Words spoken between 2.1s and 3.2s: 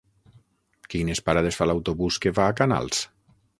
que va a Canals?